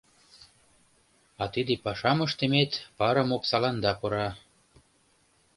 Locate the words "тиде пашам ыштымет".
1.53-2.71